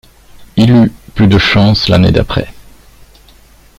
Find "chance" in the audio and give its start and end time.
1.37-1.87